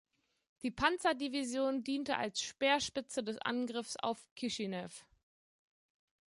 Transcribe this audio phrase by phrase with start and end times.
[0.63, 4.89] Die Panzerdivision diente als Speerspitze des Angriffes auf Kischinew.